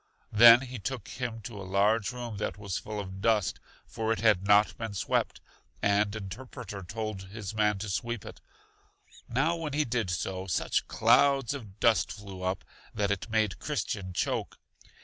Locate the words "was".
2.57-2.79